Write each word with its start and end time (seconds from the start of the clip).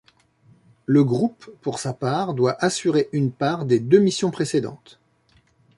Le 0.87 1.03
groupe, 1.03 1.45
pour 1.61 1.77
sa 1.77 1.93
part, 1.93 2.33
doit 2.33 2.57
assurer 2.59 3.07
une 3.11 3.29
part 3.31 3.65
des 3.65 3.79
deux 3.79 3.99
missions 3.99 4.31
précédentes. 4.31 4.99